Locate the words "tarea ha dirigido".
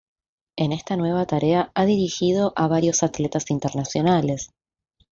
1.27-2.53